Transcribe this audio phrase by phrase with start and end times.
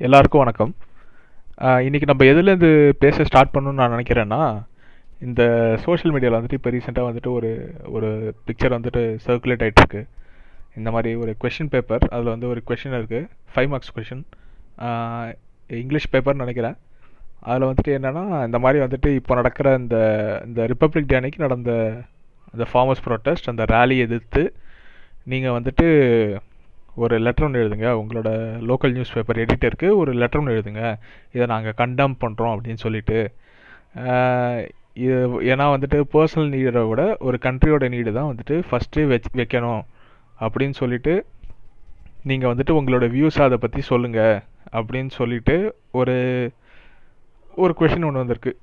[0.00, 0.72] எல்லாருக்கும் வணக்கம்.
[1.58, 2.70] இன்றைக்கி இன்னைக்கு நம்ம எதுலேருந்து
[3.02, 4.40] பேச ஸ்டார்ட் பண்ணணும்னு நான் நினைக்கிறேன்னா
[5.26, 5.42] இந்த
[5.84, 7.50] சோஷியல் மீடியாவில் வந்துட்டு இப்போ ரீசெண்டாக வந்துட்டு ஒரு
[7.96, 8.08] ஒரு
[8.46, 10.00] பிக்சர் வந்துட்டு சர்க்குலேட் ஆகிட்டுருக்கு
[10.78, 14.22] இந்த மாதிரி ஒரு கொஷின் பேப்பர் அதில் வந்து ஒரு கொஷின் இருக்குது ஃபைவ் மார்க்ஸ் கொஷின்
[15.82, 16.76] இங்கிலீஷ் பேப்பர்னு நினைக்கிறேன்.
[17.50, 19.96] அதில் வந்துட்டு என்னென்னா இந்த மாதிரி வந்துட்டு இப்போ நடக்கிற இந்த
[20.48, 21.70] இந்த ரிப்பப்ளிக் டே அன்னைக்கு நடந்த
[22.52, 24.44] அந்த ஃபார்மர்ஸ் ப்ரொட்டஸ்ட் அந்த ரேலி எதிர்த்து
[25.32, 25.88] நீங்கள் வந்துட்டு
[26.96, 28.04] ஒரு லெட்டர் ஒன்று எழுதுங்க.
[28.04, 28.28] உங்களோட
[28.60, 30.96] லோக்கல் நியூஸ் பேப்பர் எடிட்டருக்கு ஒரு லெட்டர் ஒன்று எழுதுங்க.
[31.32, 33.32] இதை நாங்கள் கண்டம் பண்ணுறோம் அப்படின்னு சொல்லிட்டு.
[34.92, 39.82] இது ஏன்னா வந்துட்டு பர்சனல் நீடை விட ஒரு கண்ட்ரியோட நீடு தான் வந்துட்டு ஃபஸ்ட்டு வச் வைக்கணும்.
[40.40, 41.26] அப்படின்னு சொல்லிட்டு
[42.22, 44.40] நீங்கள் வந்துட்டு உங்களோட வியூஸ் அதை பற்றி சொல்லுங்கள்
[44.72, 46.50] அப்படின்னு சொல்லிட்டு ஒரு
[47.56, 48.58] ஒரு கொஷின் ஒன்று வந்திருக்கு.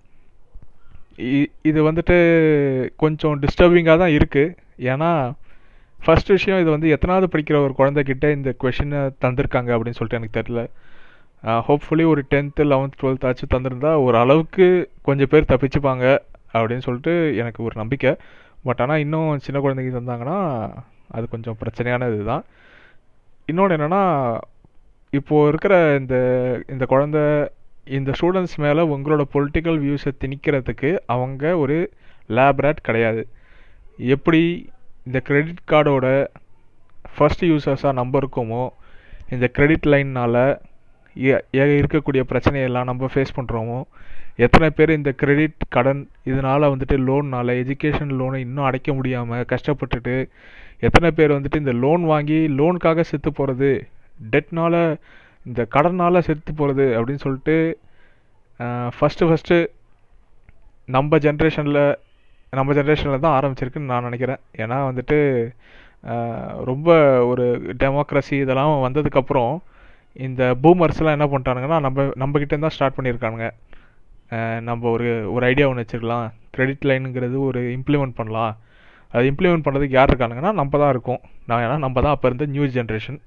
[1.17, 5.33] இ- இது வந்துட்டு கொஞ்சம் டிஸ்டர்பிங்காக தான் இருக்குது ஏன்னா
[6.05, 10.61] ஃபர்ஸ்ட் விஷயம் இது வந்து எத்தனாவது படிக்கிற ஒரு குழந்தைகிட்ட இந்த கொஷினை தந்திருக்காங்க அப்படின்னு சொல்லிட்டு எனக்கு தெரியல.
[11.67, 14.67] ஹோப்ஃபுல்லி ஒரு டென்த்து லெவன்த் டுவெல்த் ஆச்சு தந்திருந்தா ஒரு அளவுக்கு
[15.01, 16.05] கொஞ்சம் பேர் தப்பிச்சுப்பாங்க
[16.53, 18.11] அப்படின்னு சொல்லிட்டு எனக்கு ஒரு நம்பிக்கை.
[18.63, 20.37] பட் ஆனால் இன்னும் சின்ன குழந்தைங்க தந்தாங்கன்னா
[21.07, 22.43] அது கொஞ்சம் பிரச்சனையான இதுதான்.
[23.45, 24.03] இன்னொன்று என்னென்னா
[25.09, 26.15] இப்போது இருக்கிற இந்த
[26.67, 27.17] இந்த குழந்த
[27.97, 31.77] இந்த ஸ்டூடெண்ட்ஸ் மேலே உங்களோட பொலிட்டிக்கல் வியூஸை திணிக்கிறதுக்கு அவங்க ஒரு
[32.29, 33.27] லேப்ரேட் கிடையாது.
[33.97, 34.43] எப்படி
[35.05, 36.07] இந்த கிரெடிட் கார்டோட
[37.15, 38.63] ஃபர்ஸ்ட் யூசர்ஸாக நம்ம இருக்கோமோ
[39.29, 40.43] இந்த கிரெடிட் லைன்னால்
[41.55, 43.79] ஏ இருக்கக்கூடிய பிரச்சனையெல்லாம் நம்ம ஃபேஸ் பண்ணுறோமோ
[44.35, 50.15] எத்தனை பேர் இந்த கிரெடிட் கடன் இதனால் வந்துட்டு லோன்னால் எஜுகேஷன் லோனை இன்னும் அடைக்க முடியாமல் கஷ்டப்பட்டுட்டு
[50.79, 53.69] எத்தனை பேர் வந்துட்டு இந்த லோன் வாங்கி லோனுக்காக செத்து போகிறது
[54.31, 54.79] டெட்னால்
[55.45, 57.57] இந்த கடனால் செத்து போகிறது அப்படின்னு சொல்லிட்டு
[58.97, 59.57] ஃபஸ்ட்டு ஃபஸ்ட்டு
[60.89, 61.83] நம்ம ஜென்ரேஷனில்
[62.59, 64.41] நம்ம ஜென்ரேஷனில் தான் ஆரம்பிச்சிருக்குன்னு நான் நினைக்கிறேன்.
[64.63, 65.17] ஏன்னா வந்துட்டு
[66.69, 66.89] ரொம்ப
[67.31, 67.45] ஒரு
[67.81, 69.53] டெமோக்ரஸி இதெல்லாம் வந்ததுக்கப்புறம்
[70.27, 73.47] இந்த பூமர்ஸ்லாம் என்ன பண்ணிட்டானுங்கன்னா நம்ம நம்மக்கிட்ட தான் ஸ்டார்ட் பண்ணியிருக்கானுங்க.
[74.67, 76.27] நம்ம ஒரு ஒரு ஐடியா ஒன்று வச்சுருக்கலாம்.
[76.55, 78.53] கிரெடிட் லைனுங்கிறது ஒரு இம்ப்ளிமெண்ட் பண்ணலாம்.
[79.13, 81.21] அது இம்ப்ளிமெண்ட் பண்ணுறதுக்கு யார் இருக்கானுங்கன்னா நம்ம தான் இருக்கோம்.
[81.49, 83.19] நான் ஏன்னா நம்ம தான் அப்போ இருந்த நியூ ஜென்ரேஷன்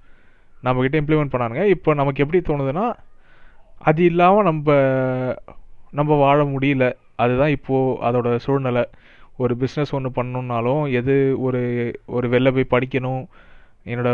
[0.66, 1.64] நம்மக்கிட்ட இம்ப்ளிமெண்ட் பண்ணானுங்க.
[1.74, 2.86] இப்போ நமக்கு எப்படி தோணுதுன்னா
[3.88, 4.76] அது இல்லாமல் நம்ம
[5.98, 6.86] நம்ம வாழ முடியல.
[7.24, 8.84] அதுதான் இப்போது அதோட சூழ்நிலை.
[9.42, 11.14] ஒரு பிஸ்னஸ் ஒன்று பண்ணணுன்னாலும் எது
[11.46, 11.60] ஒரு
[12.16, 13.24] ஒரு வெளில போய் படிக்கணும்
[13.90, 14.10] என்னோட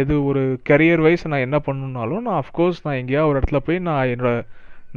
[0.00, 4.10] எது ஒரு கரியர் வைஸ் நான் என்ன பண்ணணுன்னாலும் நான் அஃப்கோர்ஸ் நான் எங்கேயா ஒரு இடத்துல போய் நான்
[4.12, 4.32] என்னோட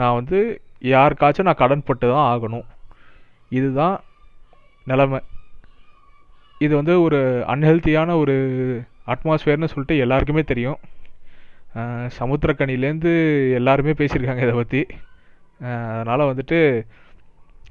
[0.02, 0.40] நான் வந்து
[0.94, 2.66] யாருக்காச்சும் நான் கடன் பட்டு தான் ஆகணும்.
[3.60, 3.96] இதுதான்
[4.92, 5.20] நிலமை.
[6.66, 7.20] இது வந்து ஒரு
[7.54, 8.36] அன்ஹெல்த்தியான ஒரு
[9.14, 10.80] அட்மாஸ்ஃபியர்னு சொல்லிட்டு எல்லாருக்குமே தெரியும்.
[11.76, 13.14] சமுத்திரக்கணிலேருந்து சமுத்திரக்கனிலேருந்து
[13.60, 14.82] எல்லாருமே பேசியிருக்காங்க இதை பற்றி
[15.96, 16.60] அதனால் வந்துட்டு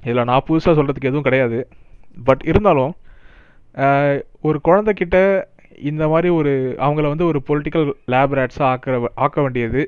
[0.05, 1.59] இதில் நான் புதுசாக சொல்கிறதுக்கு எதுவும் கிடையாது.
[2.23, 2.93] பட் இருந்தாலும்
[4.41, 5.17] ஒரு குழந்தைக்கிட்ட
[5.89, 9.81] இந்த மாதிரி ஒரு அவங்கள வந்து ஒரு பொலிட்டிக்கல் லேபரேட்ஸாக ஆக்கிற ஆக்க வேண்டியது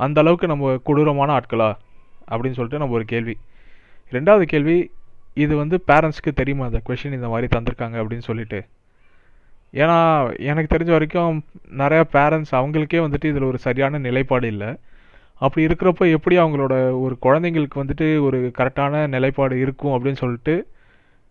[0.00, 1.70] அந்த அளவுக்கு நம்ம கொடூரமான ஆட்களா?
[2.30, 3.34] அப்படின்னு சொல்லிட்டு நம்ம ஒரு கேள்வி.
[4.10, 4.78] ரெண்டாவது கேள்வி
[5.34, 8.58] இது வந்து பேரண்ட்ஸ்க்கு தெரியுமா அந்த கொஷின் இந்த மாதிரி தந்திருக்காங்க அப்படின்னு சொல்லிட்டு?
[9.72, 9.96] ஏன்னா
[10.38, 11.42] எனக்கு தெரிஞ்ச வரைக்கும்
[11.78, 14.70] நிறையா பேரண்ட்ஸ் அவங்களுக்கே வந்துட்டு இதில் ஒரு சரியான நிலைப்பாடு இல்லை.
[15.34, 20.54] அப்படி இருக்கிறப்போ எப்படி அவங்களோட ஒரு குழந்தைங்களுக்கு வந்துட்டு ஒரு கரெக்டான நிலைப்பாடு இருக்கும் அப்படின்னு சொல்லிட்டு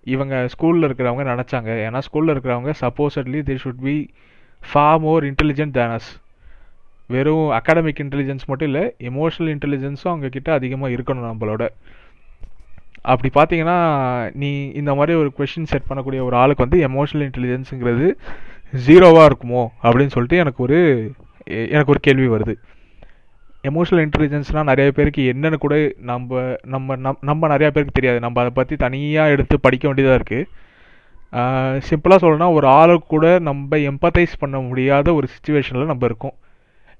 [0.03, 1.69] இவங்க ஸ்கூலில் இருக்கிறவங்க நினச்சாங்க.
[1.87, 4.09] ஏன்னா ஸ்கூலில் இருக்கிறவங்க supposedly they should be
[4.71, 6.09] far more intelligent than us
[7.07, 11.67] வெறும் அகாடமிக் இன்டெலிஜென்ஸ் மட்டும் இல்லை எமோஷனல் இன்டெலிஜென்ஸும் அவங்கக்கிட்ட அதிகமாக இருக்கணும் நம்மளோட.
[13.01, 13.77] அப்படி பார்த்தீங்கன்னா
[14.33, 18.13] நீ இந்த மாதிரி ஒரு கொஷின் செட் பண்ணக்கூடிய ஒரு ஆளுக்கு வந்து எமோஷனல் இன்டெலிஜென்ஸுங்கிறது
[18.87, 19.67] ஜீரோவாக இருக்குமோ?
[19.83, 21.11] அப்படின்னு சொல்லிட்டு எனக்கு ஒரு
[21.45, 22.55] எனக்கு ஒரு கேள்வி வருது.
[23.69, 25.75] எமோஷனல் இன்டெலிஜென்ஸ்னால் நிறைய பேருக்கு என்னன்னு கூட
[26.09, 26.41] நம்ம
[26.73, 28.19] நம்ம நம் நம்ம நிறையா பேருக்கு தெரியாது.
[28.25, 30.49] நம்ம அதை பற்றி தனியாக எடுத்து படிக்க வேண்டியதாக இருக்குது
[31.87, 36.35] சிம்பிளாக சொல்லணும்னா ஒரு ஆளு கூட நம்ம எம்பத்தைஸ் பண்ண முடியாத ஒரு சுச்சுவேஷனில் நம்ம இருக்கோம்.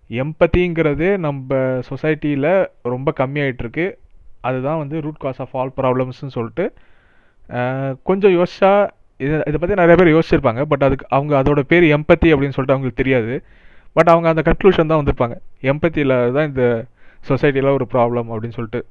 [0.10, 1.60] எம்பத்திங்கிறது நம்ம
[1.90, 2.50] சொசைட்டியில்
[2.94, 3.86] ரொம்ப கம்மியாயிட்டுருக்கு
[4.48, 6.66] அதுதான் வந்து ரூட் காஸ் ஆஃப் ஆல் ப்ராப்ளம்ஸ்னு சொல்லிட்டு
[8.10, 8.72] கொஞ்சம் யோசிச்சா
[9.26, 10.62] இதை இதை பற்றி நிறைய பேர் யோசிச்சிருப்பாங்க.
[10.72, 13.34] பட் அதுக்கு அவங்க அதோட பேர் எம்பத்தி அப்படின்னு சொல்லிட்டு அவங்களுக்கு தெரியாது.
[13.96, 15.36] பட் அவங்க அந்த கன்க்ளூஷன் தான் வந்திருப்பாங்க.
[15.72, 16.64] எம்பத்தியில் தான் இந்த
[17.30, 18.82] சொசைட்டியில் ஒரு ப்ராப்ளம் அப்படின்னு சொல்லிட்டு.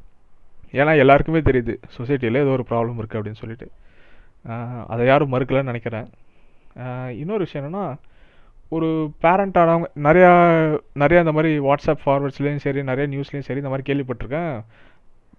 [0.81, 3.67] ஏன்னா எல்லாருக்குமே தெரியுது சொசைட்டியில் ஏதோ ஒரு ப்ராப்ளம் இருக்குது அப்படின்னு சொல்லிட்டு.
[4.93, 6.09] அதை யாரும் மறுக்கலன்னு நினைக்கிறேன்.
[7.23, 7.85] இன்னொரு விஷயம் என்னென்னா
[8.77, 8.89] ஒரு
[9.25, 10.31] பேரண்ட்டானவங்க நிறையா
[11.03, 14.55] நிறையா இந்த மாதிரி வாட்ஸ்அப் ஃபார்வர்ட்ஸ்லேயும் சரி நிறைய நியூஸ்லேயும் சரி இந்த மாதிரி கேள்விப்பட்டிருக்கேன்.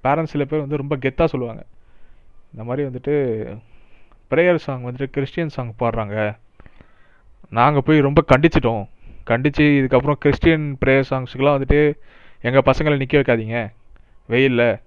[0.06, 1.64] பேரண்ட்ஸ் சில பேர் வந்து ரொம்ப கெத்தாக சொல்லுவாங்க.
[2.54, 3.14] இந்த மாதிரி வந்துட்டு
[4.32, 6.18] ப்ரேயர் சாங் வந்துட்டு கிறிஸ்டியன் சாங் பாடுறாங்க.
[7.60, 8.84] நாங்கள் போய் ரொம்ப கண்டிச்சிட்டோம்.
[9.24, 11.94] கண்டித்து இதுக்கப்புறம் கிறிஸ்டியன் ப்ரேயர் சாங்ஸுக்கெலாம் வந்துட்டு
[12.42, 13.72] எங்கள் பசங்களை நிற்க வைக்காதீங்க.
[14.26, 14.80] வெயிலில்.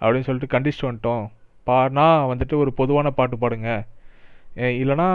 [0.00, 1.26] அப்படின்னு சொல்லிட்டு கண்டிச்சுட்டு வந்துட்டோம்.
[1.66, 3.86] பாடினா வந்துட்டு ஒரு பொதுவான பாட்டு பாடுங்க.
[4.56, 5.06] இல்லைனா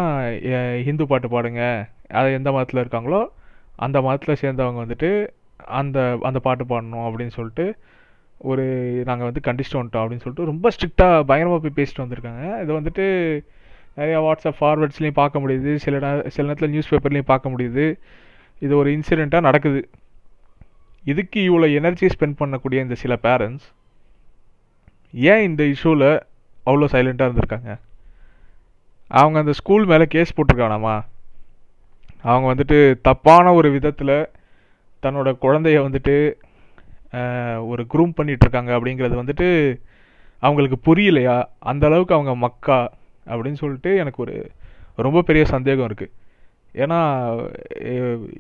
[0.42, 1.90] இல்லைன்னா ஹிந்து பாட்டு பாடுங்க.
[2.10, 3.28] அது எந்த மதத்தில் இருக்காங்களோ
[3.76, 5.28] அந்த மதத்தில் சேர்ந்தவங்க வந்துட்டு
[5.66, 7.76] அந்த அந்த பாட்டு பாடணும் அப்படின்னு சொல்லிட்டு
[8.38, 8.64] ஒரு
[9.06, 10.04] நாங்கள் வந்து கண்டிச்சுட்டு வந்துட்டோம்.
[10.04, 12.62] அப்படின்னு சொல்லிட்டு ரொம்ப ஸ்ட்ரிக்டாக பயங்கரமாக போய் பேசிட்டு வந்திருக்காங்க.
[12.62, 13.06] இது வந்துட்டு
[14.00, 15.76] நிறையா வாட்ஸ்அப் ஃபார்வேர்ட்ஸ்லேயும் பார்க்க முடியுது.
[15.76, 18.00] சில சில நேரத்தில் நியூஸ் பேப்பர்லேயும் பார்க்க முடியுது.
[18.66, 19.82] இது ஒரு இன்சிடெண்ட்டாக நடக்குது.
[21.12, 23.68] இதுக்கு இவ்வளோ எனர்ஜி ஸ்பெண்ட் பண்ணக்கூடிய இந்த சில பேரண்ட்ஸ்
[25.32, 26.10] ஏன் இந்த இஷ்யூவில்
[26.68, 27.72] அவ்வளோ சைலண்ட்டாக இருந்திருக்காங்க?
[29.20, 30.96] அவங்க அந்த ஸ்கூல் மேலே கேஸ் போட்டிருக்கானாமா?
[32.30, 32.78] அவங்க வந்துட்டு
[33.08, 34.18] தப்பான ஒரு விதத்தில்
[35.04, 36.16] தன்னோட குழந்தைய வந்துட்டு
[37.72, 39.48] ஒரு குரூம் பண்ணிட்டு இருக்காங்க அப்படிங்கிறது வந்துட்டு
[40.44, 41.38] அவங்களுக்கு புரியலையா?
[41.72, 42.80] அந்த அளவுக்கு அவங்க மக்கா
[43.32, 44.36] அப்படின்னு சொல்லிட்டு எனக்கு ஒரு
[45.06, 46.14] ரொம்ப பெரிய சந்தேகம் இருக்குது
[46.76, 47.00] ஏன்னா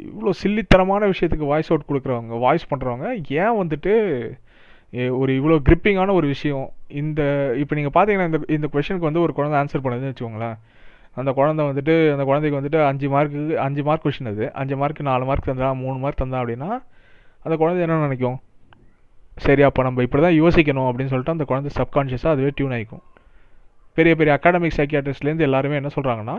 [0.10, 3.08] இவ்வளோ சில்லித்தனமான விஷயத்துக்கு வாய்ஸ் அவுட் கொடுக்குறவங்க வாய்ஸ் பண்ணுறவங்க
[3.44, 3.94] ஏன் வந்துட்டு
[5.22, 6.68] ஒரு இவ்வளோ கிரிப்பிங்கான ஒரு விஷயம்?
[7.02, 7.22] இந்த
[7.62, 10.56] இப்போ நீங்கள் பார்த்தீங்கன்னா இந்த இந்த கொஷனுக்கு வந்து ஒரு குழந்தை ஆன்சர் பண்ணுதுன்னு வச்சுக்கோங்களேன்.
[11.20, 14.46] அந்த குழந்தை வந்துட்டு அந்த குழந்தைக்கு வந்துட்டு அஞ்சு மார்க்கு அஞ்சு மார்க் கொஷின் அது.
[14.62, 16.70] அஞ்சு மார்க் நாலு மார்க் தந்தா மூணு மார்க் தந்தா அப்படின்னா
[17.46, 18.38] அந்த குழந்தை என்ன நினைக்கும்?
[19.46, 23.04] சரி அப்போ நம்ம இப்படி தான் யோசிக்கணும் அப்படின்னு சொல்லிட்டு அந்த குழந்தை சப்கான்ஷியஸாக அதுவே டியூன் ஆகிக்கும்
[23.98, 26.36] பெரிய பெரிய அகாடமிக் சைக்கியாட்ரிஸ்ட்லேருந்து எல்லாருமே என்ன சொல்கிறாங்கன்னா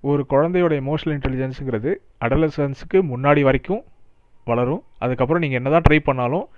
[0.00, 3.84] ஒரு குழந்தையோட எமோஷனல் இன்டெலிஜென்ஸுங்கிறது அடலசன்ஸுக்கு முன்னாடி வரைக்கும்
[4.44, 4.82] வளரும்.
[4.98, 6.48] அதுக்கப்புறம் நீங்கள் என்ன தான் ட்ரை பண்ணாலும்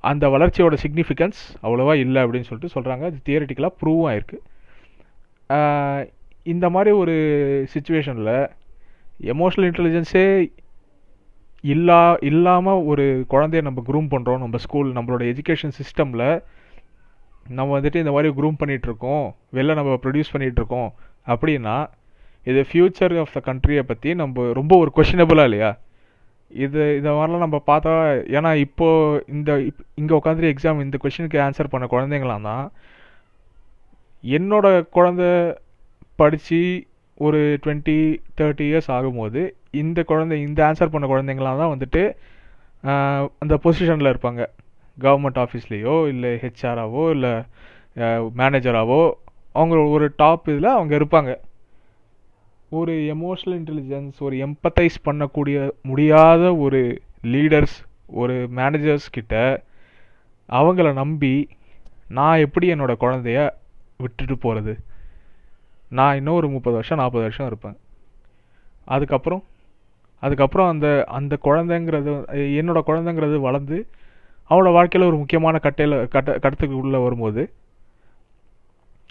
[0.00, 4.38] அந்த வளர்ச்சியோட சிக்னிஃபிகன்ஸ் அவ்வளோவா இல்லை அப்படின்னு சொல்லிட்டு சொல்கிறாங்க அது தியரிட்டிக்கலாக ப்ரூவும் ஆயிருக்கு
[6.42, 7.14] இந்த மாதிரி ஒரு
[7.74, 8.48] சுச்சுவேஷனில்
[9.20, 10.50] எமோஷனல் இன்டெலிஜென்ஸே
[11.60, 16.42] இல்லா இல்லாமல் ஒரு குழந்தைய நம்ம க்ரூம் பண்ணுறோம் நம்ம ஸ்கூல் நம்மளோட எஜுகேஷன் சிஸ்டமில்
[17.48, 20.90] நம்ம வந்துட்டு இந்த மாதிரி க்ரூம் பண்ணிகிட்ருக்கோம் வெளில நம்ம ப்ரொடியூஸ் பண்ணிகிட்ருக்கோம்
[21.26, 21.86] அப்படின்னா
[22.50, 25.70] இது ஃப்யூச்சர் ஆஃப் த கண்ட்ரியை பற்றி நம்ம ரொம்ப ஒரு கொஷினபுளாக இல்லையா?
[26.64, 27.92] இது இதை மாதிரிலாம் நம்ம பார்த்தா
[28.36, 32.64] ஏன்னா இப்போது இந்த இப் இங்கே உட்காந்துட்டு எக்ஸாம் இந்த கொஷினுக்கு ஆன்சர் பண்ண குழந்தைங்களாம் தான்
[34.38, 34.66] என்னோட
[34.96, 35.22] குழந்த
[36.20, 36.60] படித்து
[37.18, 37.96] ஒரு டுவெண்ட்டி
[38.38, 39.40] தேர்ட்டி இயர்ஸ் ஆகும்போது
[39.82, 42.02] இந்த குழந்தை இந்த ஆன்சர் பண்ண குழந்தைங்களாம் தான் வந்துட்டு
[43.42, 44.42] அந்த பொசிஷனில் இருப்பாங்க.
[44.98, 47.32] கவர்மெண்ட் ஆஃபீஸ்லேயோ இல்லை ஹெச்ஆராவோ இல்லை
[48.40, 49.02] மேனேஜராகவோ
[49.58, 51.32] அவங்க ஒரு டாப் இதில் அவங்க இருப்பாங்க.
[52.72, 57.74] ஒரு எமோஷனல் இன்டெலிஜென்ஸ் ஒரு எம்பத்தைஸ் பண்ணக்கூடிய முடியாத ஒரு லீடர்ஸ்
[58.06, 59.62] ஒரு மேனேஜர்ஸ் கிட்ட
[60.48, 61.48] அவங்கள நம்பி
[62.08, 63.50] நான் எப்படி என்னோடய குழந்தைய
[63.98, 64.78] விட்டுட்டு போகிறது
[65.88, 67.76] நான் இன்னும் ஒரு முப்பது வருஷம் நாற்பது வருஷம் இருப்பேன்.
[68.84, 69.42] அதுக்கப்புறம்
[70.20, 72.10] அதுக்கப்புறம் அந்த அந்த குழந்தைங்கிறது
[72.60, 73.86] என்னோடய குழந்தைங்கிறது வளர்ந்து
[74.50, 77.52] அவனோட வாழ்க்கையில் ஒரு முக்கியமான கட்டையில் கட்ட கட்டத்துக்கு உள்ளே வரும்போது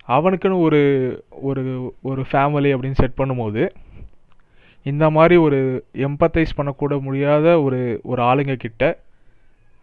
[0.08, 3.70] அவனுக்குன்னு ஒரு ஒரு ஒரு ஃபேமிலி அப்படின்னு செட் பண்ணும்போது
[4.84, 9.00] இந்த மாதிரி ஒரு எம்பத்தைஸ் பண்ணக்கூட முடியாத ஒரு ஒரு ஆளுங்க கிட்ட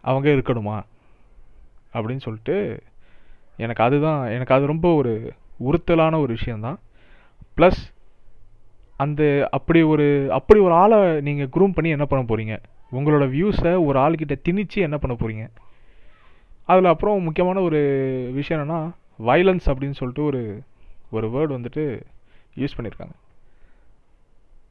[0.01, 0.81] அவங்க இருக்கணுமா?
[1.93, 2.83] அப்படின்னு சொல்லிட்டு
[3.57, 6.79] எனக்கு அதுதான் எனக்கு அது ரொம்ப ஒரு உறுத்தலான ஒரு விஷயந்தான்
[7.57, 7.93] ப்ளஸ்
[8.97, 12.57] அந்த அப்படி ஒரு அப்படி ஒரு ஆளை நீங்கள் க்ரூம் பண்ணி என்ன பண்ண போகிறீங்க
[12.91, 15.47] உங்களோட வியூஸை ஒரு ஆள்கிட்ட திணிச்சு என்ன பண்ண போகிறீங்க
[16.65, 17.79] அதில் அப்புறம் முக்கியமான ஒரு
[18.33, 20.41] விஷயம் என்னென்னா வைலன்ஸ் அப்படின்னு சொல்லிட்டு ஒரு
[21.11, 21.83] ஒரு வேர்டு வந்துட்டு
[22.57, 23.15] யூஸ் பண்ணியிருக்காங்க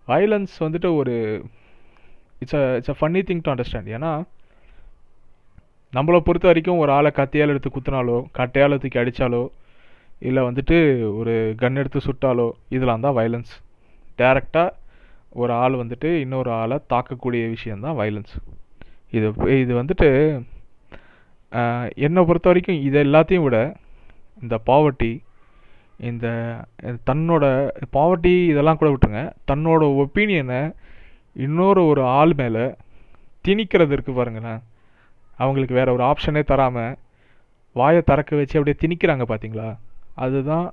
[0.08, 1.14] வைலன்ஸ் வந்துட்டு ஒரு
[2.42, 4.12] it's a it's a funny thing to understand ஏன்னா
[5.92, 9.42] நம்மளை பொறுத்த வரைக்கும் ஒரு ஆளை கத்தியால் எடுத்து குத்துனாலோ கட்டையால் தூக்கி அடித்தாலோ
[10.22, 10.76] இல்லை வந்துட்டு
[11.10, 13.52] ஒரு கன் எடுத்து சுட்டாலோ இதெல்லாம் தான் வைலன்ஸ்
[14.18, 14.76] டேரெக்டாக
[15.32, 18.34] ஒரு ஆள் வந்துட்டு இன்னொரு ஆளை தாக்கக்கூடிய விஷயந்தான் வைலன்ஸ்
[19.10, 19.26] இது
[19.60, 20.08] இது வந்துட்டு
[21.98, 23.58] என்னை பொறுத்த வரைக்கும் இது எல்லாத்தையும் விட
[24.42, 25.12] இந்த பாவர்ட்டி
[26.08, 26.26] இந்த
[27.10, 27.44] தன்னோட
[27.96, 29.22] பாவர்ட்டி இதெல்லாம் கூட விட்டுருங்க.
[29.50, 30.60] தன்னோட ஒப்பீனியனை
[31.46, 32.64] இன்னொரு ஒரு ஆள் மேலே
[33.48, 34.60] திணிக்கிறதுக்கு பாருங்களேன்.
[35.38, 36.96] அவங்களுக்கு வேற ஒரு ஆப்ஷனே தராமல்
[37.76, 39.68] வாயை திறக்க வச்சு அப்படியே திணிக்கிறாங்க பார்த்தீங்களா
[40.24, 40.68] அதுதான்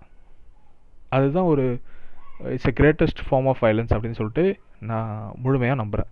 [1.15, 1.65] அதுதான் ஒரு
[2.53, 4.45] it's a greatest form of violence அப்படின்னு சொல்லிட்டு
[4.91, 5.12] நான்
[5.43, 6.12] முழுமையாக நம்புகிறேன்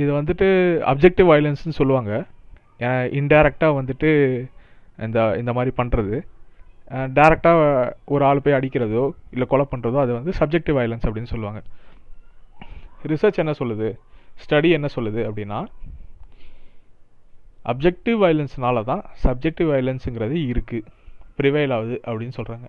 [0.00, 0.48] இது வந்துட்டு
[0.92, 2.12] அப்ஜெக்டிவ் வயலன்ஸ்னு சொல்லுவாங்க.
[3.20, 4.10] இன்டைரக்டாக வந்துட்டு
[5.04, 6.16] இந்த இந்த மாதிரி பண்ணுறது
[7.18, 11.62] டேரெக்டாக ஒரு ஆள் போய் அடிக்கிறதோ இல்லை கொலை பண்ணுறதோ அது வந்து சப்ஜெக்டிவ் வயலன்ஸ் அப்படின்னு சொல்லுவாங்க.
[13.12, 13.88] ரிசர்ச் என்ன சொல்லுது?
[14.42, 15.58] ஸ்டடி என்ன சொல்லுது அப்படின்னா
[17.72, 20.88] அப்ஜெக்டிவ் வயலன்ஸ்னால தான் சப்ஜெக்டிவ் வயலன்ஸுங்கிறது இருக்குது
[21.38, 22.66] ப்ரிவைல் ஆகுது அப்படின்னு சொல்கிறாங்க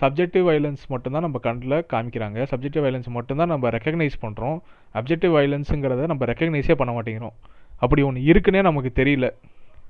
[0.00, 2.38] சப்ஜெக்டிவ் வயலன்ஸ் மட்டும்தான் நம்ம கண்ணில் காமிக்கிறாங்க.
[2.50, 4.58] சப்ஜெக்டிவ் வயலன்ஸ் மட்டும்தான் நம்ம ரெக்கக்னைஸ் பண்ணுறோம்
[4.98, 7.34] அப்ஜெக்டிவ் வயலன்ஸுங்கிறத நம்ம ரெக்கக்னைஸே பண்ண மாட்டேங்கிறோம்.
[7.78, 9.28] அப்படி ஒன்று இருக்குன்னே நமக்கு தெரியல.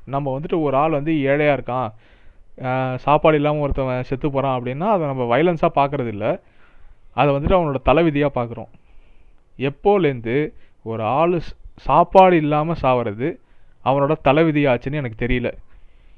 [0.07, 1.91] நம்ம வந்துட்டு ஒரு ஆள் வந்து ஏழையாக இருக்கான்
[2.97, 6.39] சாப்பாடு இல்லாமல் ஒருத்தவன் செத்து போகிறான் அப்படின்னா அதை நம்ம வயலன்ஸாக பார்க்குறது இல்லை
[7.15, 8.69] அதை வந்துட்டு அவனோட தலைவிதியாக பார்க்குறோம்
[9.59, 10.53] எப்போலேருந்து
[10.83, 11.41] ஒரு ஆள்
[11.77, 13.39] சாப்பாடு இல்லாமல் சாவறது
[13.85, 15.53] அவனோட தலைவிதியாச்சுன்னு எனக்கு தெரியல.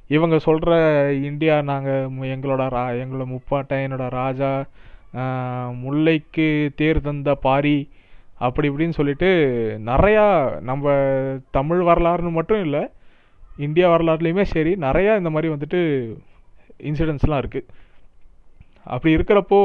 [0.09, 0.73] இவங்க சொல்கிற
[1.13, 4.65] இந்தியா நாங்கள் எங்களோட ரா எங்களோட முப்பாட்டன் என்னோட ராஜா
[5.85, 7.91] முல்லைக்கு தேர் தந்த பாரி
[8.39, 9.29] அப்படி இப்படின்னு சொல்லிட்டு
[9.87, 10.91] நிறையா நம்ம
[11.51, 12.89] தமிழ் வரலாறுன்னு மட்டும் இல்லை
[13.57, 15.81] இந்தியா வரலாறுலையுமே சரி நிறையா இந்த மாதிரி வந்துட்டு
[16.81, 17.67] இன்சிடென்ட்ஸ்லாம் இருக்குது
[18.85, 19.61] அப்படி இருக்கிறப்போ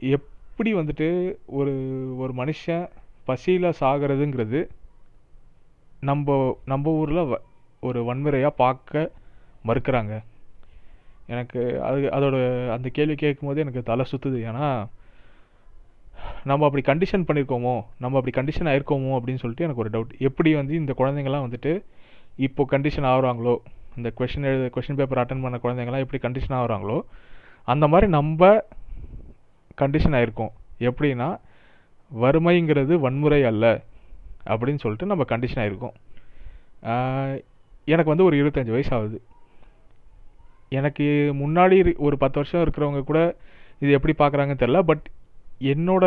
[0.00, 1.72] எப்படி வந்துட்டு ஒரு
[2.16, 2.88] ஒரு மனுஷன்
[3.24, 4.68] பசியில் சாகிறதுங்கிறது
[6.00, 7.38] நம்ம நம்ம ஊரில்
[7.80, 9.10] ஒரு வன்முறையாக பார்க்க
[9.66, 10.22] மறுக்கிறாங்க.
[11.26, 14.86] எனக்கு அது அதோட அந்த கேள்வி கேட்கும்போது எனக்கு தலை சுற்றுது ஏன்னா
[16.44, 20.74] நம்ம அப்படி கண்டிஷன் பண்ணியிருக்கோமோ நம்ம அப்படி கண்டிஷன் ஆயிருக்கோமோ அப்படின்னு சொல்லிட்டு எனக்கு ஒரு டவுட் எப்படி வந்து
[20.74, 21.84] இந்த குழந்தைங்கள்லாம் வந்துட்டு
[22.46, 23.54] இப்போது கண்டிஷன் ஆகுறாங்களோ?
[23.98, 26.98] இந்த கொஷின் எழுத கொஷின் பேப்பர் அட்டன் பண்ண குழந்தைங்கலாம் எப்படி கண்டிஷன் ஆகுறாங்களோ?
[27.68, 28.52] அந்த மாதிரி நம்ம
[29.78, 30.52] கண்டிஷன் ஆகிருக்கோம்
[30.88, 31.28] எப்படின்னா
[32.10, 33.66] வறுமைங்கிறது வன்முறை அல்ல
[34.52, 35.94] அப்படின்னு சொல்லிட்டு நம்ம கண்டிஷன் ஆகிருக்கோம்
[37.92, 39.18] எனக்கு வந்து ஒரு இருபத்தஞ்சி வயசு ஆகுது
[40.78, 41.06] எனக்கு
[41.42, 43.20] முன்னாடி ஒரு பத்து வருஷம் இருக்கிறவங்க கூட
[43.82, 45.06] இது எப்படி பார்க்குறாங்கன்னு தெரில பட்
[45.72, 46.04] என்னோட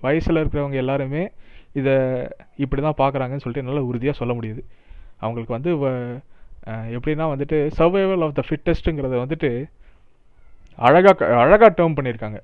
[0.00, 1.22] வயசில் இருக்கிறவங்க எல்லாருமே
[1.80, 1.94] இதை
[2.64, 4.62] இப்படி தான் பார்க்குறாங்கன்னு சொல்லிட்டு என்னால் உறுதியாக சொல்ல முடியுது.
[5.20, 5.70] அவங்களுக்கு வந்து
[6.96, 9.50] எப்படின்னா வந்துட்டு சர்வைவல் ஆஃப் த ஃபிட்டஸ்ட்டுங்கிறத வந்துட்டு
[10.78, 12.38] அழகாக அழகாக டேர்ம் பண்ணியிருக்காங்க.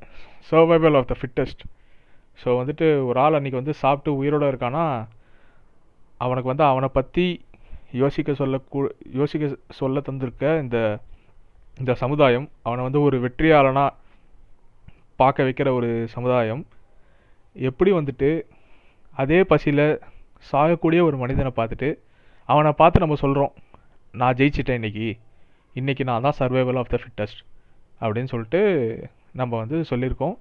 [0.50, 1.62] Survival of the fittest
[2.45, 4.85] so வந்துட்டு ஒரு ஆள் அன்றைக்கி வந்து சாப்பிட்டு உயிரோடு இருக்கானா
[6.21, 7.26] அவனுக்கு வந்து அவனை பற்றி
[7.93, 8.61] யோசிக்க சொல்ல
[9.12, 10.79] யோசிக்க சொல்ல தந்திருக்க இந்த
[11.79, 13.97] இந்த சமுதாயம் அவனை வந்து ஒரு வெற்றியாளனாக
[15.17, 16.62] பார்க்க வைக்கிற ஒரு சமுதாயம்
[17.57, 18.31] எப்படி வந்துட்டு
[19.14, 19.87] அதே பசியில்
[20.52, 21.88] சாகக்கூடிய ஒரு மனிதனை பார்த்துட்டு
[22.49, 23.52] அவனை பார்த்து நம்ம சொல்கிறோம்
[24.20, 25.08] நான் ஜெயிச்சிட்டேன் இன்றைக்கி
[25.80, 27.42] இன்றைக்கி நான் தான் சர்வைவல் ஆஃப் த ஃபிட்டஸ்ட்
[28.00, 28.61] அப்படின்னு சொல்லிட்டு
[29.40, 30.34] நம்ம வந்து சொல்லியிருக்கோம்.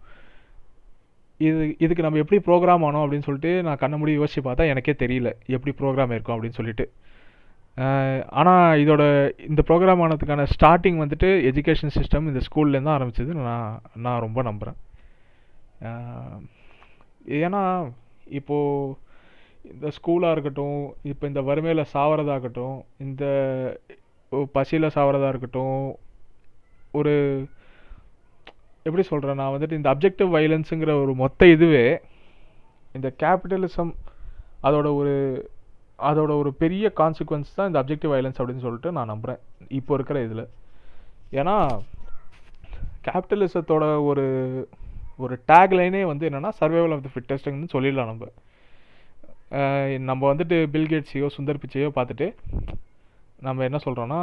[1.39, 5.29] இது இதுக்கு நம்ம எப்படி ப்ரோக்ராம் ஆனோம் அப்படின்னு சொல்லிட்டு நான் கண்ண மூடி யோசிச்சு பார்த்தா எனக்கே தெரியல
[5.55, 6.85] எப்படி ப்ரோக்ராம் இருக்கும் அப்படின்னு சொல்லிட்டு.
[8.39, 9.03] ஆனால் இதோட
[9.49, 14.79] இந்த ப்ரோக்ராம் ஆனதுக்கான ஸ்டார்டிங் வந்துட்டு எஜுகேஷன் சிஸ்டம் இந்த ஸ்கூல்லேருந்து தான் ஆரம்பிச்சது நான் நான் ரொம்ப நம்புகிறேன்
[17.45, 17.61] ஏன்னா
[18.39, 18.97] இப்போது
[19.63, 23.23] இந்த ஸ்கூலாக இருக்கட்டும் இப்போ இந்த வறுமையில் சாவறதாகட்டும் இந்த
[24.55, 25.79] பசியில் சாகிறதா இருக்கட்டும்
[26.91, 27.13] ஒரு
[28.83, 31.85] எப்படி சொல்கிறேன் நான் வந்துட்டு இந்த அப்ஜெக்டிவ் வைலன்ஸுங்கிற ஒரு மொத்த இதுவே
[32.95, 33.91] இந்த கேபிட்டலிசம்
[34.63, 35.13] அதோட ஒரு
[36.09, 40.45] அதோட ஒரு பெரிய கான்சிக்வன்ஸ் தான் இந்த அப்ஜெக்டிவ் வைலன்ஸ் அப்படின்னு சொல்லிட்டு நான் நம்புகிறேன் இப்போ இருக்கிற இதில்.
[41.39, 41.55] ஏன்னா
[43.07, 44.25] கேபிட்டலிசத்தோட ஒரு
[45.17, 48.27] ஒரு டேக் லைனே வந்து என்னென்னா சர்வைவல் ஆஃப் த ஃபிட்டஸ்ட்டுன்னு சொல்லிடலாம் நம்ம.
[50.09, 52.27] நம்ம வந்துட்டு பில்கேட்ஸையோ சுந்தர் பிச்சையோ பார்த்துட்டு
[53.47, 54.21] நம்ம என்ன சொல்கிறோன்னா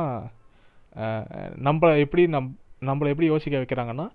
[1.66, 2.48] நம்ம எப்படி நம்
[2.88, 4.06] நம்மளை எப்படி யோசிக்க வைக்கிறாங்கன்னா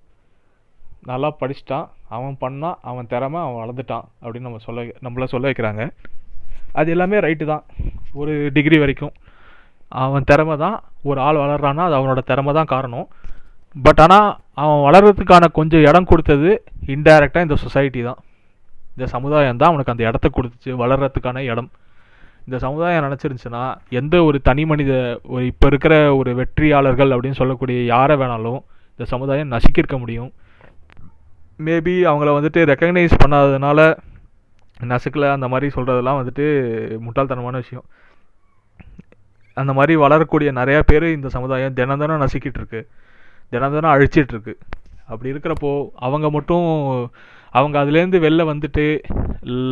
[1.10, 5.84] நல்லா படிச்சிட்டான் அவன் பண்ணான் அவன் திறமை அவன் வளர்ந்துட்டான் அப்படின்னு நம்ம சொல்ல நம்மள சொல்ல வைக்கிறாங்க.
[6.80, 7.64] அது எல்லாமே ரைட்டு தான்.
[8.22, 9.14] ஒரு டிகிரி வரைக்கும்.
[10.04, 10.78] அவன் திறமை தான்
[11.10, 13.08] ஒரு ஆள் வளர்றான்னா அது அவனோட திறமை தான் காரணம்.
[13.86, 14.30] பட் ஆனால்
[14.64, 16.50] அவன் வளர்கிறதுக்கான கொஞ்சம் இடம் கொடுத்தது
[16.96, 18.20] இன்டைரக்டாக இந்த சொசைட்டி தான்.
[18.98, 21.70] இந்த சமுதாயம் தான் அவனுக்கு அந்த இடத்த கொடுத்துச்சு வளர்கிறதுக்கான இடம்.
[22.46, 28.16] இந்த சமுதாயம் நினச்சிருந்துச்சுன்னா எந்த ஒரு தனி மனித ஒரு இப்போ இருக்கிற ஒரு வெற்றியாளர்கள் அப்படின்னு சொல்லக்கூடிய யாரை
[28.16, 28.60] வேணாலும்
[28.92, 30.32] இந்த சமுதாயம் நசுக்கியிருக்க முடியும்.
[31.60, 33.96] மேபி அவங்கள வந்துட்டு ரெக்கக்னைஸ் பண்ணாததுனால
[34.82, 36.46] நசுக்கலை அந்த மாதிரி சொல்கிறதெல்லாம் வந்துட்டு
[37.00, 37.86] முட்டாள்தனமான விஷயம்.
[39.54, 42.88] அந்த மாதிரி வளரக்கூடிய நிறையா பேர் இந்த சமுதாயம் தினம் தினம் நசுக்கிட்டு இருக்கு.
[43.50, 44.56] தினம் தினம்
[45.06, 46.66] அப்படி இருக்கிறப்போ அவங்க மட்டும்
[47.58, 48.86] அவங்க அதுலேருந்து வெளில வந்துட்டு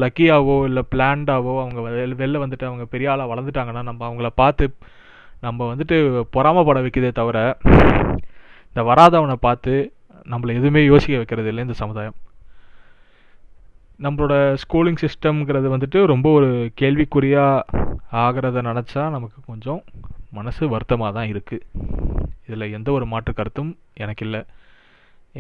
[0.02, 1.80] லக்கியாவோ இல்லை பிளான்டாவோ அவங்க
[2.22, 4.66] வெளில வந்துட்டு அவங்க பெரிய ஆளாக வளர்ந்துட்டாங்கன்னா நம்ம அவங்கள பார்த்து
[5.46, 5.98] நம்ம வந்துட்டு
[6.36, 7.38] பொறாமப்பட வைக்கிறதே தவிர
[8.72, 9.74] இந்த வராதவனை பார்த்து
[10.32, 12.18] நம்மளை எதுவுமே யோசிக்க வைக்கிறது இல்லை இந்த சமுதாயம்.
[14.06, 16.50] நம்மளோட ஸ்கூலிங் சிஸ்டம்ங்கிறது வந்துட்டு ரொம்ப ஒரு
[16.82, 17.82] கேள்விக்குறியாக
[18.24, 19.82] ஆகிறத நினச்சா நமக்கு கொஞ்சம்
[20.38, 21.66] மனசு வருத்தமாக தான் இருக்குது
[22.48, 23.72] இதில் எந்த ஒரு மாற்று கருத்தும்
[24.04, 24.42] எனக்கு இல்லை.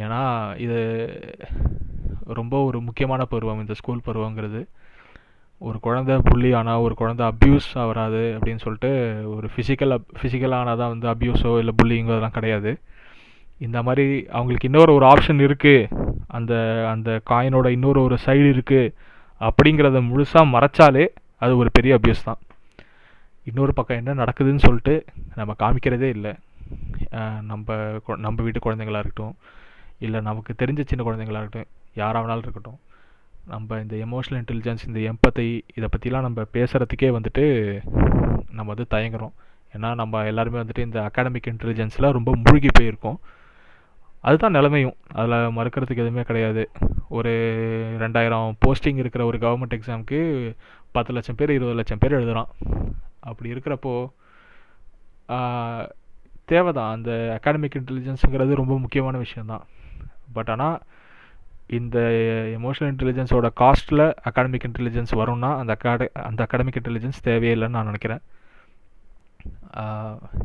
[0.04, 0.20] ஏன்னா
[0.66, 0.80] இது
[2.40, 4.62] ரொம்ப ஒரு முக்கியமான பருவம் இந்த ஸ்கூல் பருவங்கிறது.
[5.62, 8.92] ஒரு குழந்த புள்ளி ஆனால் ஒரு குழந்த அப்யூஸ் ஆகிறாது அப்படின்னு சொல்லிட்டு
[9.36, 12.72] ஒரு ஃபிசிக்கல் அப் ஃபிசிக்கல் ஆனால் தான் வந்து அப்யூஸோ இல்லை புள்ளிங்கோ அதெல்லாம் கிடையாது.
[13.68, 14.06] இந்த மாதிரி
[14.38, 16.08] அவங்களுக்கு இன்னொரு ஒரு ஆப்ஷன் இருக்குது
[16.38, 16.54] அந்த
[16.94, 18.94] அந்த காயினோட இன்னொரு ஒரு சைடு இருக்குது
[19.42, 21.06] அப்படிங்கிறத முழுசாக மறைச்சாலே
[21.44, 22.42] அது ஒரு பெரிய அப்யூஸ் தான்.
[23.50, 24.96] இன்னொரு பக்கம் என்ன நடக்குதுன்னு சொல்லிட்டு
[25.40, 26.34] நம்ம காமிக்கிறதே இல்லை.
[27.52, 27.78] நம்ம
[28.26, 29.36] நம்ம வீட்டு குழந்தைங்களா இருக்கட்டும்
[30.02, 32.80] இல்லை நமக்கு தெரிஞ்ச சின்ன குழந்தைங்களா இருக்கட்டும் யாராக வேணாலும் இருக்கட்டும்
[33.48, 37.46] நம்ம இந்த எமோஷனல் இன்டெலிஜென்ஸ் இந்த எம்பத்தை இதை பற்றிலாம் நம்ம பேசுகிறதுக்கே வந்துட்டு
[38.52, 39.34] நம்ம வந்து தயங்குறோம்.
[39.74, 43.20] ஏன்னா நம்ம எல்லாருமே வந்துட்டு இந்த அகாடமிக் இன்டெலிஜென்ஸில் ரொம்ப மூழ்கி போயிருக்கோம்.
[44.20, 44.96] அதுதான் நிலைமையும்.
[45.14, 46.64] அதில் மறுக்கிறதுக்கு எதுவுமே கிடையாது.
[47.10, 47.32] ஒரு
[48.00, 50.20] ரெண்டாயிரம் போஸ்டிங் இருக்கிற ஒரு கவர்மெண்ட் எக்ஸாமுக்கு
[50.92, 52.52] பத்து லட்சம் பேர் இருபது லட்சம் பேர் எழுதுகிறான்
[53.20, 53.94] அப்படி இருக்கிறப்போ
[56.54, 59.64] தேவை தான் அந்த அகாடமிக் இன்டெலிஜென்ஸுங்கிறது ரொம்ப முக்கியமான விஷயந்தான்
[60.36, 60.78] பட் ஆனால்
[61.78, 61.98] இந்த
[62.58, 68.22] எமோஷனல் இன்டெலிஜென்ஸோட காஸ்ட்டில் அகாடமிக் இன்டெலிஜென்ஸ் வரும்னா அந்த அகாட அந்த அகாடமிக் இன்டெலிஜென்ஸ் தேவையில்லைன்னு நான் நினைக்கிறேன்.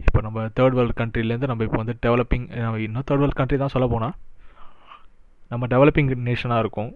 [0.06, 3.74] இப்போ நம்ம தேர்ட் வேர்ல்டு கண்ட்ரிலேருந்து நம்ம இப்போ வந்து டெவலப்பிங் நம்ம இன்னும் தேர்ட் வேர்ல்டு கண்ட்ரி தான்
[3.74, 4.14] சொல்ல போனால்
[5.52, 6.92] நம்ம டெவலப்பிங் நேஷனாக இருக்கும்.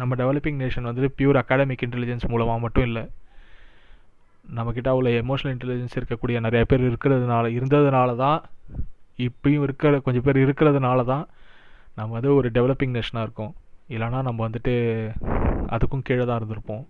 [0.00, 3.04] நம்ம டெவலப்பிங் நேஷன் வந்து பியூர் அகாடமிக் இன்டெலிஜென்ஸ் மூலமாக மட்டும் இல்லை.
[4.54, 8.40] நம்மக்கிட்ட அவ்வளோ எமோஷனல் இன்டெலிஜென்ஸ் இருக்கக்கூடிய நிறைய பேர் இருக்கிறதுனால இருந்ததுனால தான்
[9.26, 11.24] இப்பயும் இருக்கிற கொஞ்சம் பேர் இருக்கிறதுனால தான்
[11.98, 13.54] நம்ம வந்து ஒரு டெவலப்பிங் நேஷனாக இருக்கோம்.
[13.94, 14.74] இல்லைனா நம்ம வந்துட்டு
[15.74, 16.84] அதுக்கும் கீழே தான் இருந்திருப்போம்.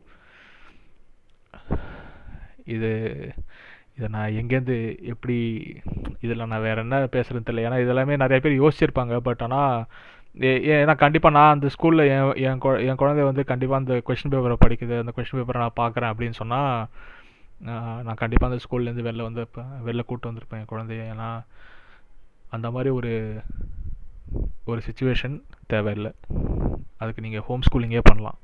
[2.75, 2.91] இது
[3.99, 4.77] இதை நான் எங்கேருந்து
[5.13, 5.37] எப்படி
[6.25, 7.67] இதில் நான் வேறு என்ன பேசுகிறேன்னு தெரியல.
[7.67, 9.17] ஏன்னா இதெல்லாமே நிறைய பேர் யோசிச்சிருப்பாங்க.
[9.29, 9.85] பட் ஆனால்
[10.81, 12.59] ஏன்னா கண்டிப்பாக நான் அந்த ஸ்கூலில் என் என்
[12.89, 14.97] என் குழந்தை வந்து கண்டிப்பாக அந்த கொஷின் பேப்பரை படிக்குது.
[15.03, 16.89] அந்த கொஷின் பேப்பரை நான் பார்க்குறேன் அப்படின்னு சொன்னால்
[17.61, 21.05] நான் கண்டிப்பாக அந்த ஸ்கூல்லேருந்து வெளில வந்திருப்பேன் வெளில கூப்பிட்டு வந்திருப்பேன் என் குழந்தைய.
[21.13, 21.29] ஏன்னா
[22.51, 23.13] அந்த மாதிரி ஒரு
[24.65, 25.37] ஒரு சுச்சுவேஷன்
[25.67, 26.13] தேவையில்லை.
[26.99, 28.39] அதுக்கு நீங்கள் ஹோம் ஸ்கூலிங்கே பண்ணலாம்.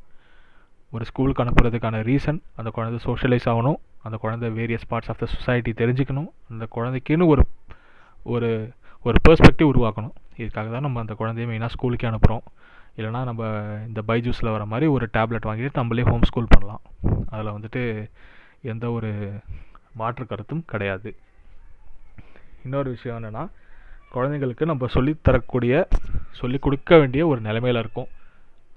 [0.91, 3.79] ஒரு ஸ்கூலுக்கு அனுப்புறதுக்கான ரீசன் அந்த குழந்தை சோஷியலைஸ் ஆகணும்.
[4.03, 6.31] அந்த குழந்தை various parts of the society தெரிஞ்சுக்கணும்.
[6.51, 7.45] அந்த குழந்தைக்குன்னு ஒரு
[8.25, 8.51] ஒரு
[9.05, 10.15] ஒரு பெர்ஸ்பெக்டிவ் உருவாக்கணும்.
[10.41, 12.45] இதுக்காக தான் நம்ம அந்த குழந்தைய மெயினாக ஸ்கூலுக்கே அனுப்புகிறோம்
[12.99, 13.43] இல்லைனா நம்ம
[13.89, 16.83] இந்த பைஜூஸில் வர மாதிரி ஒரு டேப்லெட் வாங்கிட்டு நம்மளே ஹோம் ஸ்கூல் பண்ணலாம்.
[17.31, 17.83] அதில் வந்துட்டு
[18.63, 19.11] எந்த ஒரு
[19.95, 21.17] மாற்று கருத்தும் கிடையாது.
[22.65, 23.45] இன்னொரு விஷயம் என்னென்னா
[24.15, 25.85] குழந்தைங்களுக்கு நம்ம சொல்லித்தரக்கூடிய
[26.31, 28.09] சொல்லிக் கொடுக்க வேண்டிய ஒரு நிலைமையில் இருக்கும்.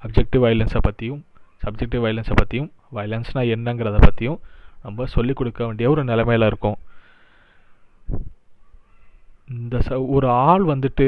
[0.03, 1.25] அப்ஜெக்டிவ் வைலன்ஸை பற்றியும்
[1.63, 4.39] சப்ஜெக்டிவ் வைலன்ஸை பற்றியும் வைலன்ஸ்னால் என்னங்கிறத பற்றியும்
[4.83, 6.77] நம்ம சொல்லிக் கொடுக்க வேண்டிய ஒரு நிலைமையில் இருக்கும்.
[9.49, 11.07] இந்த ச ஒரு ஆள் வந்துட்டு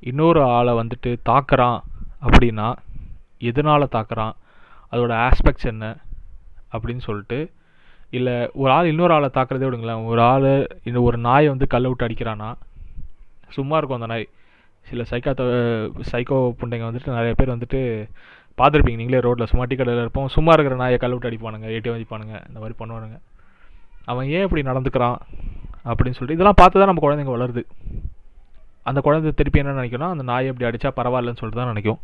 [0.00, 1.80] இன்னொரு ஆளை வந்துட்டு தாக்குறான்
[2.26, 2.68] அப்படின்னா
[3.38, 4.34] எதனால் தாக்குறான்?
[4.92, 5.96] அதோட ஆஸ்பெக்ட்ஸ் என்ன?
[6.74, 7.38] அப்படின்னு சொல்லிட்டு
[8.18, 10.04] இல்லை ஒரு ஆள் இன்னொரு ஆளை தாக்குறதே விடுங்களேன்.
[10.10, 10.50] ஒரு ஆள்
[10.88, 12.50] இந்த ஒரு நாயை வந்து கல்லை விட்டு அடிக்கிறானா
[13.56, 14.26] சும்மா இருக்கும் அந்த நாய்.
[14.90, 15.32] சில சைக்கா
[16.10, 17.80] சைக்கோ புண்டைங்க வந்துட்டு நிறைய பேர் வந்துட்டு
[18.58, 19.00] பார்த்துருப்பீங்க.
[19.00, 20.28] நீங்களே ரோட்டில் சும்மா டீ கடையில் இருப்போம்.
[20.36, 23.18] சும்மா இருக்கிற நாயை கல்லை விட்டு அடிப்பானுங்க ஏட்டி அடிப்பானுங்க இந்த மாதிரி பண்ணுவானுங்க.
[24.10, 25.18] அவன் ஏன் இப்படி நடந்துக்கிறான்
[25.90, 27.62] அப்படின்னு சொல்லிட்டு இதெல்லாம் பார்த்து தான் நம்ம குழந்தைங்க வளருது.
[28.90, 32.00] அந்த குழந்தை திருப்பி என்ன நினைக்கணும் அந்த நாயை எப்படி அடித்தா பரவாயில்லன்னு சொல்லிட்டு தான் நினைக்கும்.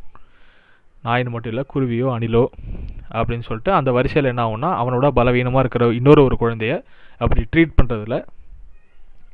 [1.04, 2.44] நாயின்னு மட்டும் இல்லை குருவியோ அணிலோ
[3.16, 6.74] அப்படின்னு சொல்லிட்டு அந்த வரிசையில் என்ன ஆகும்னா அவனோட பலவீனமாக இருக்கிற இன்னொரு ஒரு குழந்தைய
[7.20, 8.16] அப்படி ட்ரீட் பண்ணுறதுல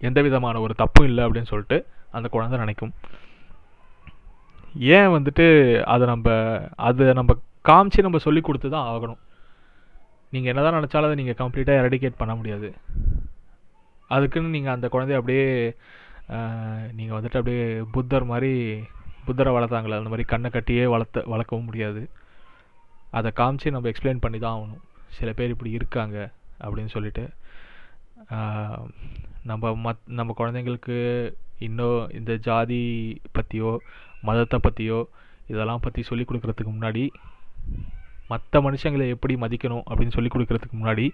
[0.08, 1.78] எந்த விதமான ஒரு தப்பும் இல்லை அப்படின்னு சொல்லிட்டு
[2.16, 2.92] அந்த குழந்தை நினைக்கும்.
[4.96, 5.46] ஏன் வந்துட்டு
[5.94, 6.28] அதை நம்ம
[6.88, 7.36] அதை நம்ம
[7.68, 9.20] காமிச்சு நம்ம சொல்லி கொடுத்து தான் ஆகணும்.
[10.34, 12.68] நீங்கள் என்ன தான் நினச்சாலும் அதை நீங்கள் கம்ப்ளீட்டாக எரடிகேட் பண்ண முடியாது.
[14.14, 15.46] அதுக்குன்னு நீங்கள் அந்த குழந்தைய அப்படியே
[16.98, 18.52] நீங்கள் வந்துட்டு அப்படியே புத்தர் மாதிரி
[19.26, 22.02] புத்தரை வளர்த்தாங்களே அந்த மாதிரி கண்ணை கட்டியே வளர்த்த வளர்க்கவும் முடியாது.
[23.18, 24.82] அதை காமிச்சு நம்ம எக்ஸ்பிளைன் பண்ணி தான் ஆகணும்.
[25.16, 26.16] சில பேர் இப்படி இருக்காங்க
[26.64, 27.24] அப்படின்னு சொல்லிட்டு
[29.50, 30.96] நம்ம மத் நம்ம குழந்தைங்களுக்கு
[31.66, 32.82] இன்னும் இந்த ஜாதி
[33.36, 33.72] பற்றியோ
[34.28, 34.98] மதத்தை பற்றியோ
[35.50, 37.04] இதெல்லாம் பற்றி சொல்லிக் கொடுக்குறதுக்கு முன்னாடி
[38.30, 41.06] மற்ற மனுஷங்களை எப்படி மதிக்கணும் அப்படின்னு சொல்லி கொடுக்குறதுக்கு முன்னாடி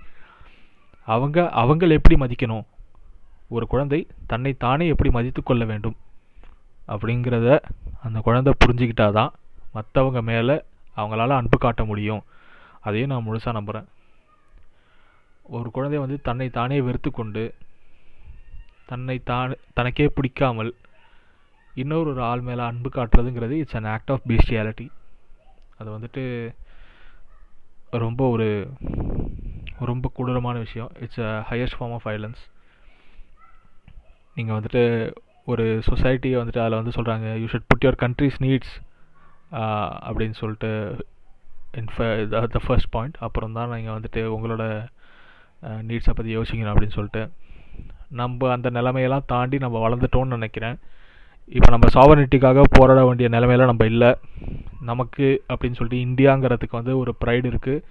[1.09, 2.65] அவங்க அவங்களை எப்படி மதிக்கணும்?
[3.57, 4.01] ஒரு குழந்தை
[4.33, 5.97] தன்னை தானே எப்படி மதித்து கொள்ள வேண்டும்?
[6.93, 7.49] அப்படிங்கிறத
[8.03, 9.33] அந்த குழந்தை புரிஞ்சுக்கிட்டாதான்
[9.75, 10.57] மற்றவங்க மேலே
[10.97, 12.23] அவங்களால அன்பு காட்ட முடியும்.
[12.81, 13.89] அதையும் நான் முழுசாக நம்புகிறேன்
[15.57, 17.55] ஒரு குழந்தை வந்து தன்னை தானே வெறுத்து கொண்டு
[18.87, 20.71] தன்னை தான் தனக்கே பிடிக்காமல்
[21.75, 24.87] இன்னொரு ஒரு ஆள் மேலே அன்பு காட்டுறதுங்கிறது it's an act of bestiality
[25.79, 26.25] அது வந்துட்டு
[27.91, 28.49] ரொம்ப ஒரு
[29.91, 30.91] ரொம்ப கொடூரமான விஷயம்.
[31.01, 32.43] It's a highest form of violence
[34.35, 34.83] நீங்கள் வந்துட்டு
[35.53, 38.75] ஒரு சொசைட்டியை வந்துட்டு அதில் வந்து சொல்கிறாங்க you should put your country's needs
[40.09, 40.71] அப்படின்னு சொல்லிட்டு
[41.81, 41.91] இன்
[42.57, 44.65] த ஃபர்ஸ்ட் பாயிண்ட் அப்புறம் தான் நீங்கள் வந்துட்டு உங்களோட
[45.89, 47.23] நீட்ஸை பற்றி யோசிக்கணும் அப்படின்னு சொல்லிட்டு.
[48.21, 50.77] நம்ம அந்த நிலைமையெல்லாம் தாண்டி நம்ம வளர்ந்துட்டோம்னு நினைக்கிறேன்.
[51.57, 54.11] இப்போ நம்ம சாவர்னிட்டிக்காக போராட வேண்டிய நிலைமையில நம்ம இல்லை.
[54.91, 57.85] நமக்கு அப்படின்னு சொல்லிட்டு இந்தியாங்கிறதுக்கு வந்து ஒரு ப்ரைடு இருக்குது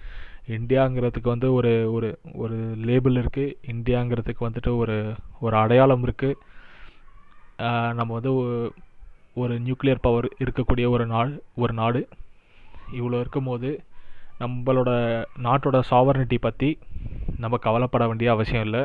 [0.58, 2.10] இந்தியாங்கிறதுக்கு வந்து ஒரு ஒரு
[2.44, 2.58] ஒரு
[2.90, 4.96] லேபிள் இருக்குது இந்தியாங்கிறதுக்கு வந்துட்டு ஒரு
[5.46, 6.38] ஒரு அடையாளம் இருக்குது
[7.98, 8.34] நம்ம வந்து
[9.42, 11.32] ஒரு நியூக்ளியர் பவர் இருக்கக்கூடிய ஒரு நாள்
[11.64, 12.02] ஒரு நாடு.
[13.00, 13.70] இவ்வளோ இருக்கும்போது
[14.42, 14.92] நம்மளோட
[15.46, 16.70] நாட்டோட சாவர்னிட்டி பற்றி
[17.44, 18.84] நம்ம கவலைப்பட வேண்டிய அவசியம் இல்லை.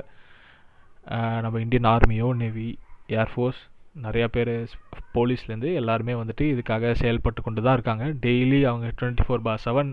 [1.44, 2.68] நம்ம இந்தியன் ஆர்மியோ நேவி
[3.20, 3.60] ஏர்ஃபோர்ஸ்
[4.04, 4.50] நிறையா பேர்
[5.16, 8.04] போலீஸ்லேருந்து எல்லாருமே வந்துட்டு இதுக்காக செயல்பட்டு கொண்டு தான் இருக்காங்க.
[8.24, 9.90] டெய்லி அவங்க டுவெண்ட்டி ஃபோர் பார் செவன்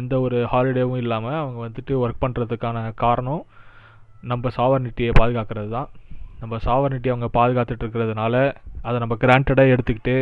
[0.00, 3.44] எந்த ஒரு ஹாலிடேவும் இல்லாமல் அவங்க வந்துட்டு ஒர்க் பண்ணுறதுக்கான காரணம்
[4.32, 5.88] நம்ம சாவர்னிட்டியை பாதுகாக்கிறது தான்.
[6.40, 8.34] நம்ம சாவரனிட்டி அவங்க பாதுகாத்துட்டு இருக்கிறதுனால
[8.86, 10.16] அதை நம்ம கிராண்டடாக எடுத்துக்கிட்டு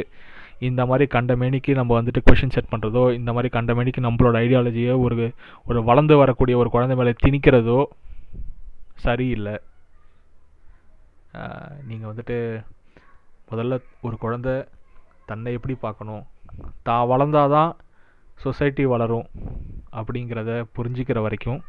[0.68, 5.26] இந்த மாதிரி கண்டமேனிக்கு நம்ம வந்துட்டு கொஷின் செட் பண்ணுறதோ இந்த மாதிரி கண்டமேனிக்கு நம்மளோட ஐடியாலஜியை ஒரு
[5.68, 7.80] ஒரு வளர்ந்து வரக்கூடிய ஒரு குழந்தை மேலே திணிக்கிறதோ
[9.04, 9.54] சரியில்லை.
[11.88, 12.36] நீங்கள் வந்துட்டு
[13.50, 13.74] முதல்ல
[14.06, 14.48] ஒரு குழந்த
[15.30, 16.24] தன்னை எப்படி பார்க்கணும்?
[16.86, 17.72] தான் வளர்ந்தாதான்
[18.44, 19.26] சொசைட்டி வளரும்
[19.98, 21.60] அப்படிங்கிறத புரிஞ்சிக்கிற வரைக்கும்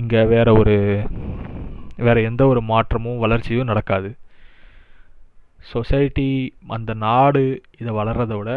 [0.00, 0.76] இங்கே வேறு ஒரு
[1.96, 4.10] வேறு எந்த ஒரு மாற்றமும் வளர்ச்சியும் நடக்காது.
[5.72, 8.52] சொசைட்டி அந்த நாடு இதை வளர்கிறத விட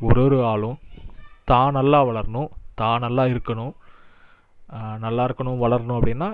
[0.00, 0.78] ஒரு ஒரு ஆளும்
[1.44, 3.74] தான் நல்லா வளரணும் தான் நல்லா இருக்கணும்
[4.98, 6.28] நல்லா இருக்கணும் வளரணும் அப்படின்னா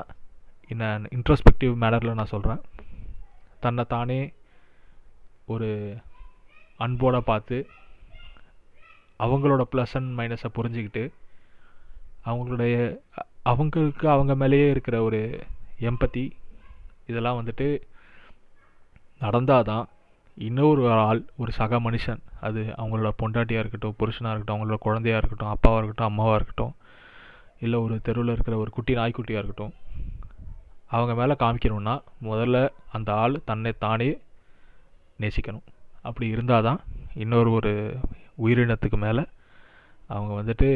[0.69, 2.61] இன்ன இன்ட்ரோஸ்பெக்டிவ் மேனரில் நான் சொல்கிறேன்
[3.61, 4.33] தன்னை தானே
[5.47, 5.97] ஒரு
[6.81, 7.67] அன்போட பார்த்து
[9.21, 11.05] அவங்களோட ப்ளஸ் அண்ட் மைனஸை புரிஞ்சுக்கிட்டு
[12.27, 12.77] அவங்களுடைய
[13.43, 15.45] அவங்களுக்கு அவங்க மேலேயே இருக்கிற ஒரு
[15.81, 16.25] எம்பத்தி
[17.13, 17.67] இதெல்லாம் வந்துட்டு
[19.21, 19.87] நடந்தாதான்
[20.37, 25.81] இன்னொரு ஆள் ஒரு சக மனுஷன் அது அவங்களோட பொண்டாட்டியாக இருக்கட்டும் புருஷனாக இருக்கட்டும் அவங்களோட குழந்தையாக இருக்கட்டும் அப்பாவாக
[25.81, 26.75] இருக்கட்டும் அம்மாவாக இருக்கட்டும்
[27.65, 29.75] இல்லை ஒரு தெருவில் இருக்கிற ஒரு குட்டி நாய்க்குட்டியாக இருக்கட்டும்
[30.95, 31.95] அவங்க மேலே காமிக்கணும்னா
[32.29, 32.57] முதல்ல
[32.97, 34.09] அந்த ஆள் தன்னை தானே
[35.23, 35.67] நேசிக்கணும்.
[36.07, 36.81] அப்படி இருந்தால் தான்
[37.23, 37.73] இன்னொரு ஒரு
[38.45, 39.23] உயிரினத்துக்கு மேலே
[40.15, 40.69] அவங்க வந்துட்டு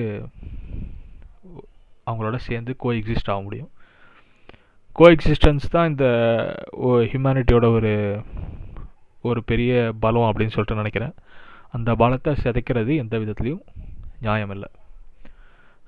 [2.09, 3.71] அவங்களோட சேர்ந்து கோ எக்ஸிஸ்ட் ஆக முடியும்.
[4.99, 6.07] கோ எக்ஸிஸ்டன்ஸ் தான் இந்த
[7.11, 7.93] ஹியூமனிட்டியோட ஒரு
[9.29, 9.73] ஒரு பெரிய
[10.05, 11.13] பலம் அப்படின்னு சொல்லிட்டு நினைக்கிறேன்.
[11.77, 13.65] அந்த பலத்தை சிதைக்கிறது எந்த விதத்துலேயும்
[14.25, 14.69] நியாயம் இல்லை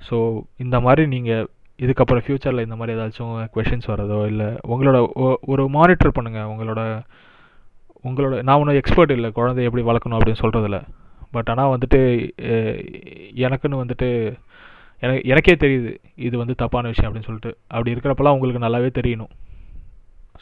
[0.08, 0.16] ஸோ
[0.64, 1.46] இந்த மாதிரி நீங்கள்
[1.80, 4.98] இதுக்கப்புறம் ஃப்யூச்சரில் இந்த மாதிரி ஏதாச்சும் கொஷின்ஸ் வரதோ இல்லை உங்களோட
[5.52, 6.82] ஒரு மானிட்டர் பண்ணுங்கள் உங்களோட
[8.08, 9.30] உங்களோட நான் ஒன்றும் எக்ஸ்பர்ட் இல்லை.
[9.38, 10.80] குழந்தைய எப்படி வளர்க்கணும் அப்படின்னு சொல்கிறதில்ல
[11.36, 12.00] பட் ஆனால் வந்துட்டு
[13.46, 14.08] எனக்குன்னு வந்துட்டு
[15.02, 15.90] எனக்கு எனக்கே தெரியுது
[16.26, 17.52] இது வந்து தப்பான விஷயம் அப்படின்னு சொல்லிட்டு.
[17.74, 19.32] அப்படி இருக்கிறப்பெல்லாம் உங்களுக்கு நல்லாவே தெரியணும்.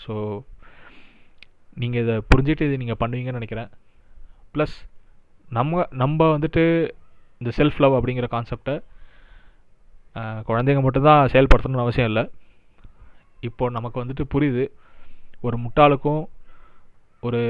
[0.02, 0.14] ஸோ
[1.82, 3.70] நீங்கள் இதை புரிஞ்சுட்டு இது நீங்கள் பண்ணுவீங்கன்னு நினைக்கிறேன்.
[4.54, 4.76] ப்ளஸ்
[5.56, 6.62] நம்ம நம்ம வந்துட்டு
[7.40, 8.76] இந்த செல்ஃப் லவ் அப்படிங்கிற கான்செப்டை
[10.48, 12.24] குழந்தைங்க மட்டும்தான் செயல்படுத்தணும்னு அவசியம் இல்லை.
[13.48, 14.64] இப்போ நமக்கு வந்துட்டு புரியுது
[15.46, 16.22] ஒரு முட்டாளுக்கும்
[17.26, 17.42] ஒரு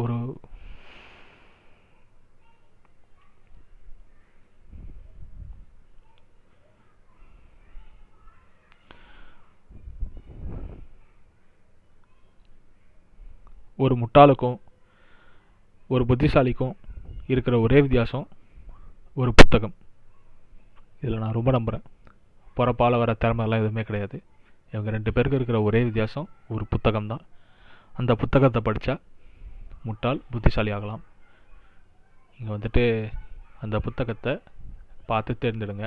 [0.00, 0.16] ஒரு
[13.84, 14.58] ஒரு முட்டாளுக்கும்
[15.94, 16.74] ஒரு புத்திசாலிக்கும்
[17.32, 18.26] இருக்கிற ஒரே வித்தியாசம்
[19.20, 19.74] ஒரு புத்தகம்.
[21.02, 21.86] இதில் நான் ரொம்ப நம்புகிறேன்
[22.58, 24.16] பிறப்பால் வர திறமைலாம் எதுவுமே கிடையாது.
[24.72, 27.24] இவங்க ரெண்டு பேருக்கு இருக்கிற ஒரே வித்தியாசம் ஒரு புத்தகம் தான்
[28.00, 28.94] அந்த புத்தகத்தை படித்தா
[29.88, 31.02] முட்டாள் புத்திசாலி ஆகலாம்.
[32.38, 32.84] இங்கே வந்துட்டு
[33.64, 34.34] அந்த புத்தகத்தை
[35.10, 35.86] பார்த்து தேர்ந்தெடுங்க.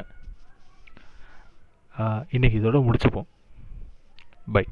[1.95, 3.27] இன்றைக்கி இன்னைக்கு இதோட முடிச்சுப்போம்.
[4.55, 4.65] பை.